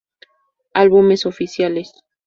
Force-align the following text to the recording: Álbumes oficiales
Álbumes 0.73 1.27
oficiales 1.27 1.91